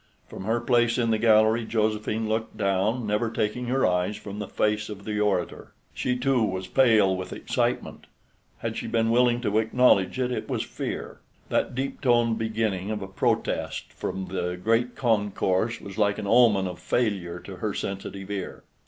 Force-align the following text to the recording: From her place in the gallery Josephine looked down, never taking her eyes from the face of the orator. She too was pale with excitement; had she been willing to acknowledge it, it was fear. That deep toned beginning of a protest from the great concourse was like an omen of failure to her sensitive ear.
From 0.27 0.45
her 0.45 0.59
place 0.59 0.97
in 0.97 1.11
the 1.11 1.19
gallery 1.19 1.63
Josephine 1.63 2.27
looked 2.27 2.57
down, 2.57 3.05
never 3.05 3.29
taking 3.29 3.67
her 3.67 3.85
eyes 3.85 4.15
from 4.17 4.39
the 4.39 4.47
face 4.47 4.89
of 4.89 5.05
the 5.05 5.19
orator. 5.19 5.73
She 5.93 6.17
too 6.17 6.41
was 6.41 6.65
pale 6.65 7.15
with 7.15 7.31
excitement; 7.31 8.07
had 8.61 8.77
she 8.77 8.87
been 8.87 9.11
willing 9.11 9.41
to 9.41 9.59
acknowledge 9.59 10.19
it, 10.19 10.31
it 10.31 10.49
was 10.49 10.63
fear. 10.63 11.19
That 11.49 11.75
deep 11.75 12.01
toned 12.01 12.39
beginning 12.39 12.89
of 12.89 13.03
a 13.03 13.07
protest 13.07 13.93
from 13.93 14.25
the 14.25 14.55
great 14.57 14.95
concourse 14.95 15.79
was 15.79 15.99
like 15.99 16.17
an 16.17 16.25
omen 16.25 16.65
of 16.65 16.79
failure 16.79 17.37
to 17.41 17.57
her 17.57 17.75
sensitive 17.75 18.31
ear. 18.31 18.63